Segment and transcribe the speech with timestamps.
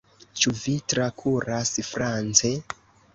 [0.43, 2.51] Ĉu vi tradukas france?